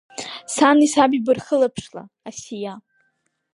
[0.53, 2.73] Сани саби бырхылаԥшла, Асиа.